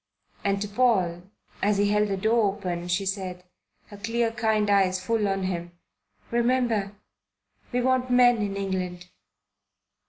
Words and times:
And 0.43 0.59
to 0.63 0.67
Paul, 0.67 1.21
as 1.61 1.77
he 1.77 1.89
held 1.89 2.07
the 2.07 2.17
door 2.17 2.51
open, 2.57 2.87
she 2.87 3.05
said, 3.05 3.43
her 3.89 3.97
clear 3.97 4.31
kind 4.31 4.67
eyes 4.67 4.99
full 4.99 5.27
on 5.27 5.43
him, 5.43 5.73
"Remember, 6.31 6.93
we 7.71 7.81
want 7.81 8.09
men 8.09 8.37
in 8.37 8.57
England." 8.57 9.09